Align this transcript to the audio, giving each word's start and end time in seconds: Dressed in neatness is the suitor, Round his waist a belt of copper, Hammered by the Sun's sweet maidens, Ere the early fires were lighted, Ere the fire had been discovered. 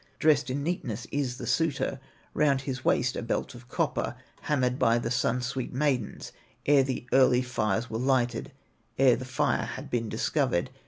Dressed 0.17 0.49
in 0.49 0.63
neatness 0.63 1.05
is 1.11 1.37
the 1.37 1.45
suitor, 1.45 1.99
Round 2.33 2.61
his 2.61 2.83
waist 2.83 3.15
a 3.15 3.21
belt 3.21 3.53
of 3.53 3.67
copper, 3.67 4.15
Hammered 4.41 4.79
by 4.79 4.97
the 4.97 5.11
Sun's 5.11 5.45
sweet 5.45 5.75
maidens, 5.75 6.31
Ere 6.65 6.81
the 6.81 7.05
early 7.13 7.43
fires 7.43 7.87
were 7.87 7.99
lighted, 7.99 8.51
Ere 8.97 9.15
the 9.15 9.25
fire 9.25 9.65
had 9.65 9.91
been 9.91 10.09
discovered. 10.09 10.71